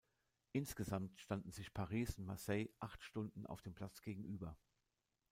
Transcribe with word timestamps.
Insgesamt 0.51 1.21
standen 1.21 1.51
sich 1.51 1.75
Paris 1.75 2.17
und 2.17 2.25
Marseille 2.25 2.69
acht 2.79 3.03
Stunden 3.03 3.45
auf 3.45 3.61
dem 3.61 3.75
Platz 3.75 4.01
gegenüber. 4.01 4.57